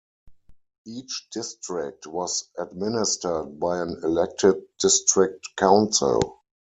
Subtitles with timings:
[0.87, 6.41] Each district was administered by an elected district council.